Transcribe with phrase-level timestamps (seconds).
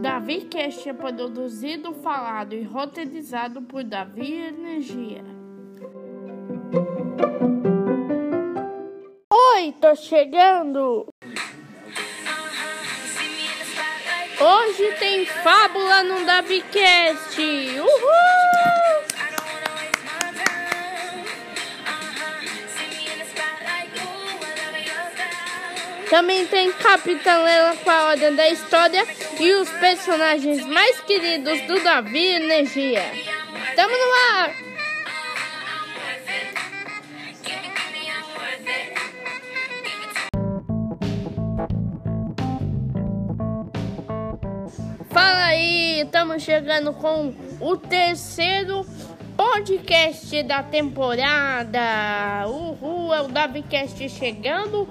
[0.00, 5.22] Davi Cast é produzido, falado e roteirizado por Davi Energia.
[9.30, 11.06] Oi, tô chegando!
[14.40, 17.38] Hoje tem fábula no DaviCast!
[17.40, 18.35] Uhul!
[26.16, 29.06] Também tem Capitã Lela com a ordem da história
[29.38, 33.02] e os personagens mais queridos do Davi Energia.
[33.74, 34.50] Tamo no ar!
[45.10, 48.86] Fala aí, estamos chegando com o terceiro
[49.36, 52.46] podcast da temporada.
[52.46, 54.88] Uhul, é o DaviCast chegando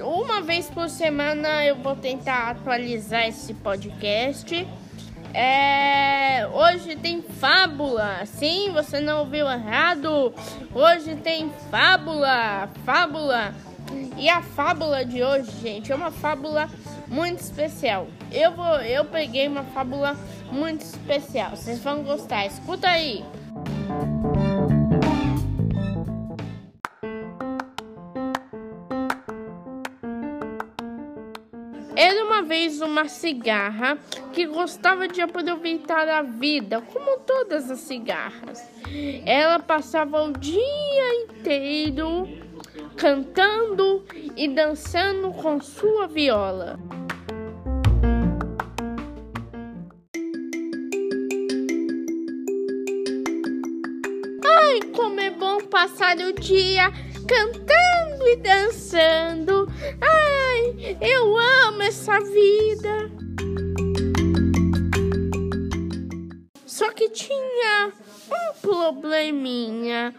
[0.00, 4.66] uma vez por semana eu vou tentar atualizar esse podcast.
[5.34, 8.24] É, hoje tem fábula.
[8.26, 10.32] Sim, você não ouviu errado.
[10.74, 13.54] Hoje tem fábula, fábula.
[14.16, 16.68] E a fábula de hoje, gente, é uma fábula
[17.08, 18.06] muito especial.
[18.30, 20.16] Eu vou, eu peguei uma fábula
[20.50, 21.50] muito especial.
[21.50, 22.46] Vocês vão gostar.
[22.46, 23.24] Escuta aí.
[23.94, 24.31] Era
[32.52, 33.96] vez uma cigarra
[34.30, 38.62] que gostava de aproveitar a vida, como todas as cigarras.
[39.24, 42.28] Ela passava o dia inteiro
[42.94, 44.04] cantando
[44.36, 46.78] e dançando com sua viola.
[54.44, 56.92] Ai, como é bom passar o dia
[57.26, 59.66] cantando e dançando.
[60.02, 60.31] Ai,
[61.00, 63.10] eu amo essa vida.
[66.66, 67.92] Só que tinha
[68.30, 70.14] um probleminha.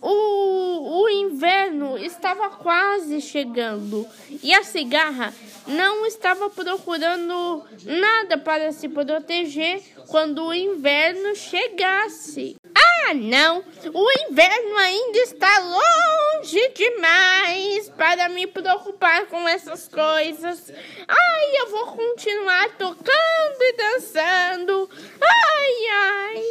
[0.00, 4.04] O, o inverno estava quase chegando
[4.42, 5.32] e a cigarra
[5.66, 12.56] não estava procurando nada para se proteger quando o inverno chegasse.
[13.04, 13.64] Ah, não!
[13.92, 20.72] O inverno ainda está longe demais para me preocupar com essas coisas.
[21.08, 24.90] Ai, eu vou continuar tocando e dançando.
[25.20, 26.42] Ai, ai.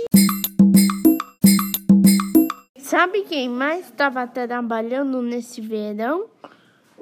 [2.78, 6.30] Sabe quem mais estava trabalhando nesse verão?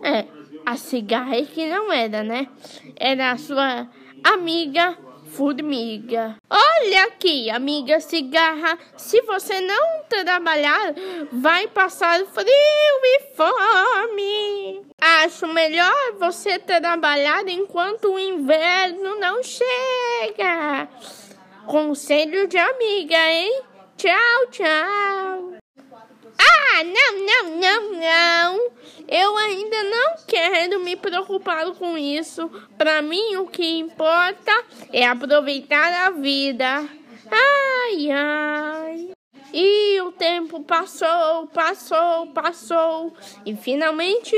[0.03, 0.25] É,
[0.65, 2.47] a cigarra que não era, né?
[2.95, 3.89] Era a sua
[4.23, 4.95] amiga
[5.29, 6.35] formiga.
[6.49, 10.93] Olha aqui, amiga cigarra, se você não trabalhar,
[11.31, 14.81] vai passar frio e fome.
[14.99, 20.87] Acho melhor você trabalhar enquanto o inverno não chega.
[21.65, 23.61] Conselho de amiga, hein?
[23.97, 25.53] Tchau, tchau.
[26.39, 28.71] Ah, não, não, não, não.
[29.07, 32.49] Eu ainda não quero me preocupar com isso.
[32.77, 34.51] Para mim, o que importa
[34.93, 36.87] é aproveitar a vida.
[37.29, 39.09] Ai, ai.
[39.51, 43.13] E o tempo passou, passou, passou.
[43.45, 44.35] E finalmente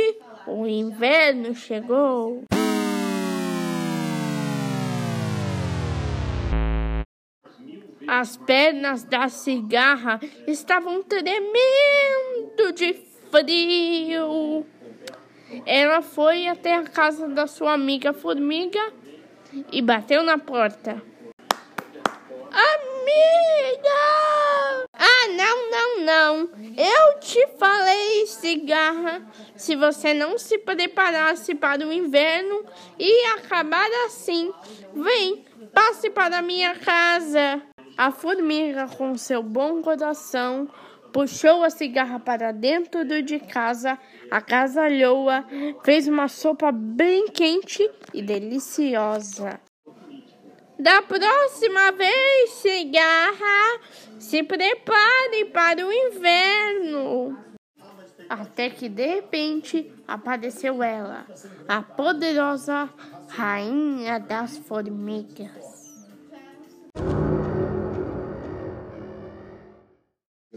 [0.48, 2.46] o inverno chegou.
[8.14, 12.94] As pernas da cigarra estavam tremendo de
[13.32, 14.66] frio.
[15.66, 18.82] Ela foi até a casa da sua amiga formiga
[19.72, 21.02] e bateu na porta.
[22.52, 23.80] Amiga!
[24.92, 26.50] Ah, não, não, não.
[26.76, 29.26] Eu te falei, cigarra.
[29.56, 32.66] Se você não se preparasse para o inverno,
[33.00, 34.52] ia acabar assim.
[34.94, 37.71] Vem, passe para minha casa.
[38.04, 40.68] A formiga, com seu bom coração,
[41.14, 43.96] puxou a cigarra para dentro de casa,
[44.32, 45.46] agasalhou-a,
[45.84, 49.62] fez uma sopa bem quente e deliciosa.
[50.80, 53.80] Da próxima vez, cigarra,
[54.18, 57.38] se prepare para o inverno.
[58.28, 61.28] Até que de repente apareceu ela,
[61.68, 62.90] a poderosa
[63.30, 65.71] rainha das formigas.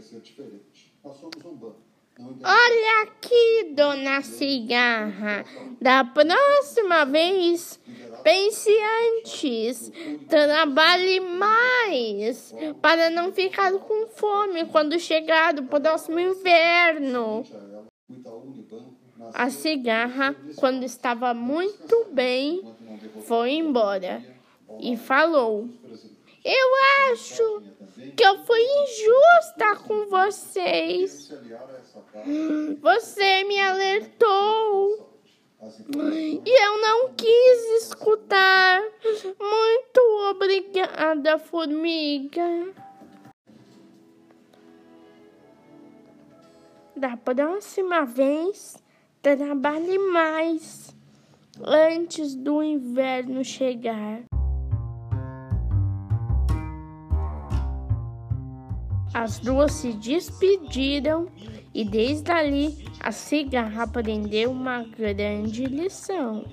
[0.05, 0.93] Ser diferente.
[1.03, 1.83] Nós somos um bando.
[2.17, 5.43] Olha aqui, dona Cigarra.
[5.81, 7.77] Da próxima vez,
[8.23, 8.71] pense
[9.17, 9.91] antes.
[10.29, 17.43] Trabalhe mais para não ficar com fome quando chegar o próximo inverno.
[18.09, 22.61] Itaú Unibanco a cigarra, quando estava muito bem,
[23.25, 24.23] foi embora
[24.79, 25.67] e falou:
[26.43, 27.63] Eu acho
[28.15, 31.33] que eu fui injusta com vocês.
[32.81, 35.11] Você me alertou.
[36.45, 38.81] E eu não quis escutar.
[39.39, 42.73] Muito obrigada, formiga.
[46.95, 48.77] Da próxima vez,
[49.21, 50.95] trabalhe mais
[51.61, 54.23] antes do inverno chegar.
[59.15, 61.29] As duas se despediram
[61.73, 66.43] e desde ali a cigarra aprendeu uma grande lição.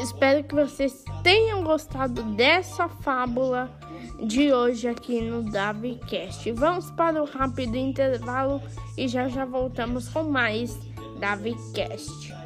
[0.00, 3.70] Espero que vocês tenham gostado dessa fábula
[4.26, 6.52] de hoje aqui no DaviCast.
[6.52, 8.62] Vamos para o rápido intervalo
[8.96, 10.74] e já já voltamos com mais
[11.20, 12.37] DaviCast.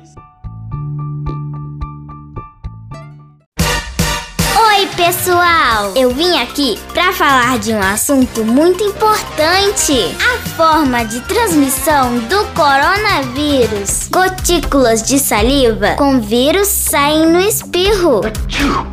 [4.96, 5.92] Pessoal!
[5.94, 12.44] Eu vim aqui para falar de um assunto muito importante: a forma de transmissão do
[12.54, 14.08] coronavírus.
[14.10, 18.20] Gotículas de saliva com vírus saem no espirro,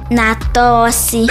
[0.10, 1.28] na tosse,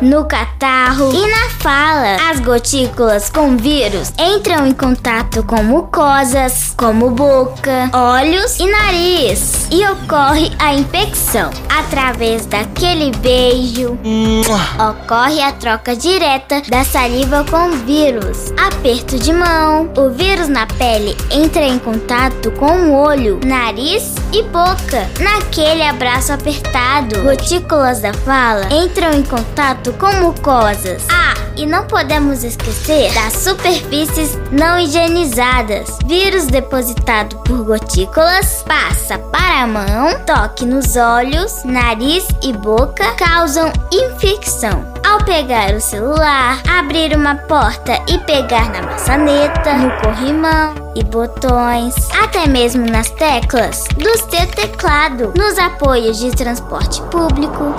[0.00, 2.16] no catarro e na fala.
[2.30, 9.86] As gotículas com vírus entram em contato com mucosas, como boca, olhos e nariz, e
[9.86, 13.85] ocorre a infecção através daquele beijo
[14.90, 18.52] Ocorre a troca direta da saliva com vírus.
[18.56, 19.90] Aperto de mão.
[19.96, 25.08] O vírus na pele entra em contato com o olho, nariz e boca.
[25.18, 31.06] Naquele abraço apertado, gotículas da fala entram em contato com mucosas.
[31.10, 35.98] Ah, e não podemos esquecer das superfícies não higienizadas.
[36.04, 43.72] Vírus depositado por gotículas passa para a mão, toque nos olhos, nariz e boca, causam
[43.90, 44.95] infecção.
[45.16, 51.94] Ao pegar o celular, abrir uma porta e pegar na maçaneta, no corrimão e botões,
[52.22, 57.74] até mesmo nas teclas do seu teclado, nos apoios de transporte público.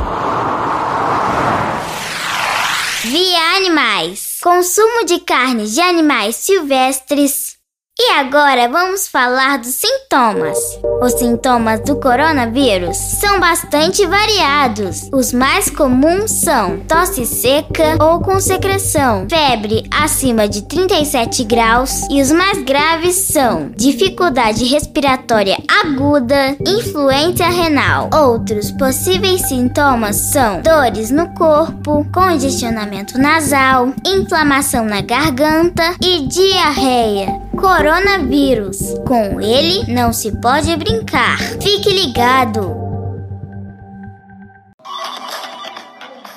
[3.03, 4.39] Via animais.
[4.41, 7.56] Consumo de carnes de animais silvestres
[7.99, 10.57] e agora vamos falar dos sintomas.
[11.01, 15.09] Os sintomas do coronavírus são bastante variados.
[15.11, 22.21] Os mais comuns são tosse seca ou com secreção, febre acima de 37 graus e
[22.21, 28.11] os mais graves são dificuldade respiratória aguda, influência renal.
[28.13, 38.77] Outros possíveis sintomas são dores no corpo, congestionamento nasal, inflamação na garganta e diarreia coronavírus.
[39.05, 41.37] Com ele não se pode brincar.
[41.61, 42.77] Fique ligado.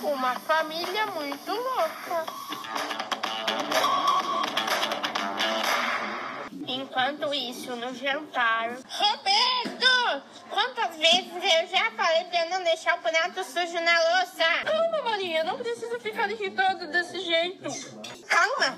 [0.03, 2.25] Uma família muito louca.
[6.67, 8.77] Enquanto isso, no jantar.
[8.89, 10.23] Roberto!
[10.49, 14.45] Quantas vezes eu já falei pra não deixar o prato sujo na louça?
[14.65, 17.69] Calma, Maria, não precisa ficar irritada desse jeito.
[18.27, 18.77] Calma,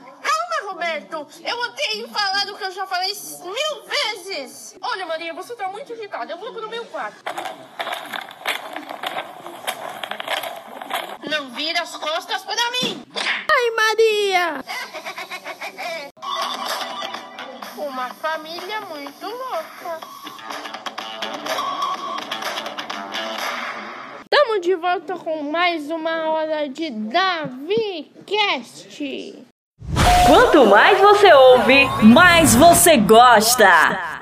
[0.63, 1.27] Roberto.
[1.45, 3.13] Eu odeio falar do que eu já falei
[3.45, 4.77] mil vezes.
[4.81, 6.33] Olha, Maria, você tá muito irritada.
[6.33, 7.23] Eu vou pro meu quarto.
[11.29, 13.05] Não vira as costas pra mim.
[13.15, 14.65] Ai, Maria!
[17.77, 20.01] Uma família muito louca.
[24.25, 27.53] Estamos de volta com mais uma hora de DaviCast.
[30.27, 34.13] Quanto mais você ouve, mais você gosta.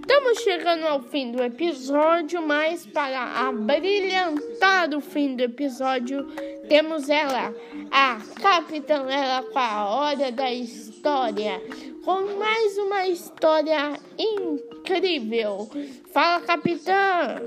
[0.00, 6.26] Estamos chegando ao fim do episódio, mas para abrilhantar o fim do episódio,
[6.68, 7.54] temos ela,
[7.90, 11.60] a Capitã ela com a Hora da História,
[12.04, 15.68] com mais uma história incrível.
[16.12, 17.40] Fala, Capitã!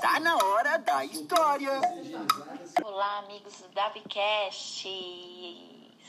[0.00, 1.80] Tá na hora da história.
[2.84, 4.88] Olá, amigos do DaviCast.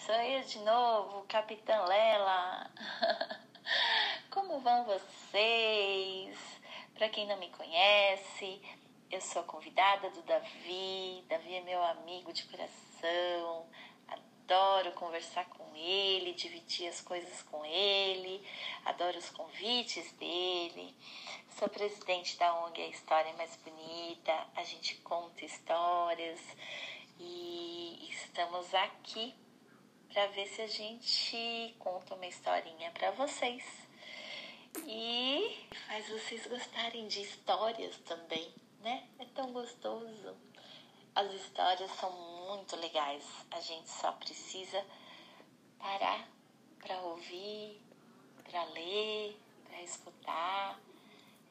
[0.05, 2.69] Sou eu de novo, Capitã Lela.
[4.31, 6.37] Como vão vocês?
[6.95, 8.61] Para quem não me conhece,
[9.11, 11.23] eu sou a convidada do Davi.
[11.29, 13.67] Davi é meu amigo de coração.
[14.07, 18.45] adoro conversar com ele, dividir as coisas com ele,
[18.85, 20.95] adoro os convites dele.
[21.63, 26.41] Sou presidente da ONG A História Mais Bonita, a gente conta histórias
[27.17, 29.33] e estamos aqui
[30.11, 33.63] para ver se a gente conta uma historinha para vocês.
[34.85, 39.07] E faz vocês gostarem de histórias também, né?
[39.17, 40.35] É tão gostoso.
[41.15, 42.11] As histórias são
[42.45, 43.23] muito legais.
[43.51, 44.85] A gente só precisa
[45.79, 46.27] parar
[46.79, 47.81] para ouvir,
[48.43, 50.77] para ler, para escutar.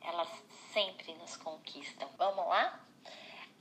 [0.04, 0.28] Elas
[0.72, 2.08] sempre nos conquistam.
[2.18, 2.80] Vamos lá?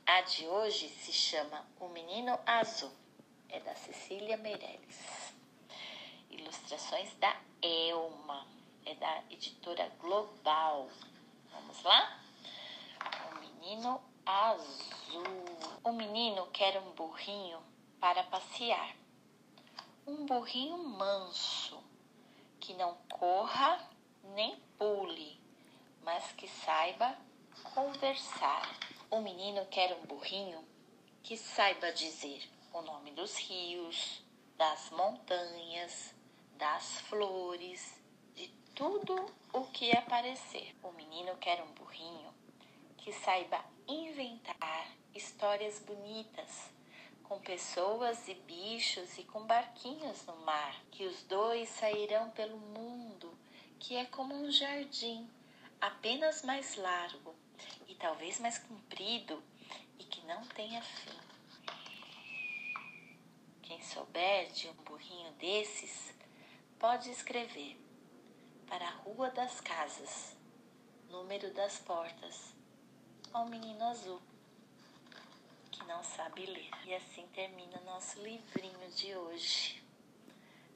[0.05, 2.91] A de hoje se chama O Menino Azul.
[3.47, 5.33] É da Cecília Meirelles.
[6.31, 8.47] Ilustrações da Elma.
[8.83, 10.89] É da editora Global.
[11.51, 12.19] Vamos lá?
[13.29, 15.23] O Menino Azul.
[15.83, 17.61] O menino quer um burrinho
[17.99, 18.95] para passear.
[20.07, 21.79] Um burrinho manso,
[22.59, 23.87] que não corra
[24.35, 25.39] nem pule,
[26.03, 27.15] mas que saiba
[27.73, 28.77] conversar.
[29.09, 30.63] O menino quer um burrinho
[31.23, 34.23] que saiba dizer o nome dos rios,
[34.57, 36.13] das montanhas,
[36.57, 37.99] das flores,
[38.35, 40.75] de tudo o que aparecer.
[40.81, 42.33] O menino quer um burrinho
[42.97, 46.71] que saiba inventar histórias bonitas
[47.23, 53.37] com pessoas e bichos e com barquinhos no mar, que os dois sairão pelo mundo,
[53.79, 55.29] que é como um jardim,
[55.81, 57.35] apenas mais largo
[57.87, 59.43] e talvez mais comprido
[59.99, 61.19] e que não tenha fim.
[63.63, 66.13] Quem souber de um burrinho desses,
[66.77, 67.79] pode escrever
[68.67, 70.37] para a Rua das Casas,
[71.09, 72.53] número das portas,
[73.33, 74.21] ao menino azul
[75.71, 76.69] que não sabe ler.
[76.85, 79.83] E assim termina o nosso livrinho de hoje,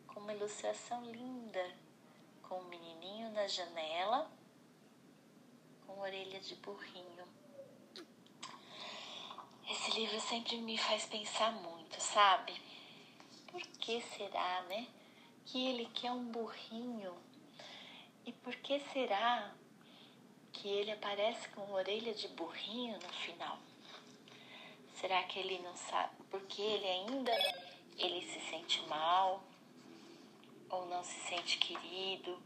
[0.07, 1.71] com uma ilustração linda,
[2.43, 4.29] com um menininho na janela,
[5.85, 7.27] com orelha de burrinho.
[9.69, 12.53] Esse livro sempre me faz pensar muito, sabe?
[13.47, 14.87] Por que será, né?
[15.45, 17.15] Que ele quer um burrinho.
[18.25, 19.53] E por que será
[20.51, 23.57] que ele aparece com orelha de burrinho no final?
[24.95, 26.15] Será que ele não sabe?
[26.29, 27.31] Porque ele ainda
[27.97, 29.43] ele se sente mal,
[30.69, 32.37] ou não se sente querido,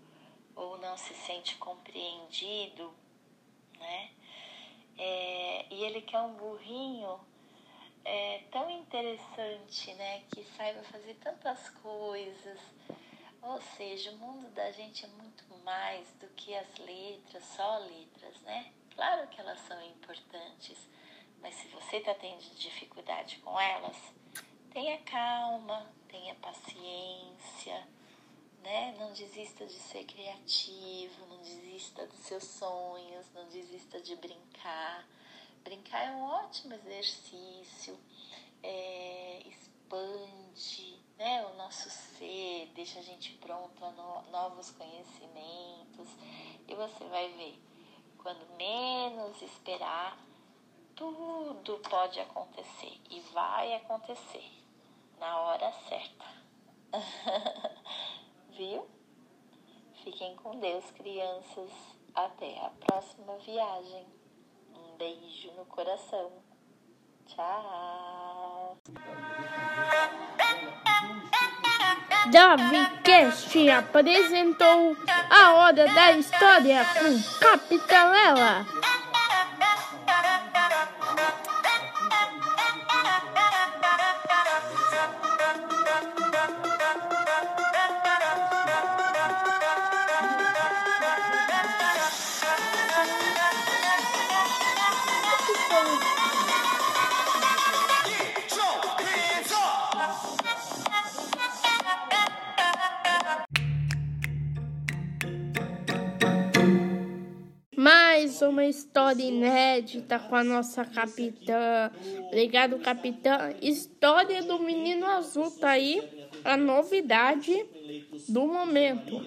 [0.55, 2.93] ou não se sente compreendido,
[3.79, 4.11] né?
[4.97, 7.19] É, e ele quer um burrinho
[8.03, 10.23] é, tão interessante, né?
[10.31, 12.59] Que saiba fazer tantas coisas.
[13.41, 18.41] Ou seja, o mundo da gente é muito mais do que as letras, só letras,
[18.41, 18.73] né?
[18.93, 20.77] Claro que elas são importantes,
[21.41, 23.95] mas se você está tendo dificuldade com elas,
[24.71, 27.87] tenha calma, tenha paciência,
[28.63, 28.95] né?
[28.99, 35.07] Não desista de ser criativo, não desista dos seus sonhos, não desista de brincar.
[35.63, 37.99] Brincar é um ótimo exercício,
[38.63, 46.09] é, expande né, o nosso ser, deixa a gente pronto a no, novos conhecimentos
[46.65, 47.61] e você vai ver,
[48.17, 50.17] quando menos esperar,
[50.95, 54.49] tudo pode acontecer e vai acontecer
[55.19, 56.25] na hora certa.
[58.59, 58.85] Viu?
[60.03, 61.71] Fiquem com Deus, crianças.
[62.13, 64.05] Até a próxima viagem.
[64.75, 66.29] Um beijo no coração.
[67.25, 68.77] Tchau.
[72.33, 74.97] Davi Cast apresentou
[75.29, 78.65] a hora da história com Capitalela.
[108.59, 111.89] Uma história inédita com a nossa capitã.
[112.27, 113.53] Obrigado, capitã.
[113.61, 117.65] História do menino azul tá aí a novidade
[118.27, 119.25] do momento.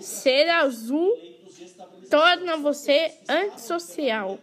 [0.00, 1.16] Ser azul
[2.10, 4.38] torna você antissocial.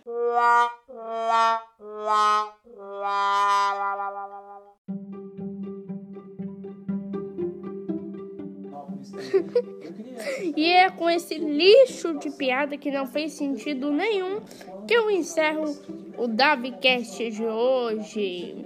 [10.55, 14.41] E é com esse lixo de piada que não fez sentido nenhum
[14.87, 15.77] que eu encerro
[16.17, 18.65] o DaviCast de hoje.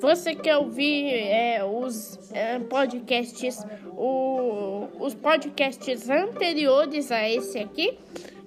[0.00, 3.62] Você quer ouvir é, os é, podcasts,
[3.96, 7.98] o, os podcasts anteriores a esse aqui?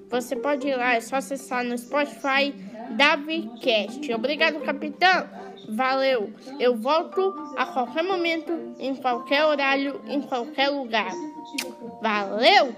[0.10, 2.54] Você pode ir lá, é só acessar no Spotify
[2.92, 4.12] DaviCast.
[4.14, 5.28] Obrigado, capitão.
[5.70, 6.32] Valeu.
[6.60, 11.12] Eu volto a qualquer momento, em qualquer horário, em qualquer lugar.
[12.04, 12.76] Valeu!